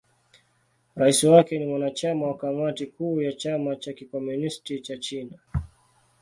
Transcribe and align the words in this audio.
Rais 0.95 1.23
wake 1.23 1.59
ni 1.59 1.65
mwanachama 1.65 2.27
wa 2.27 2.37
Kamati 2.37 2.85
Kuu 2.85 3.21
ya 3.21 3.33
Chama 3.33 3.75
cha 3.75 3.93
Kikomunisti 3.93 4.79
cha 4.79 4.97
China. 4.97 5.37